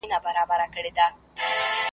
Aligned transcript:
پردی 0.03 0.91
کسب. 0.91 1.87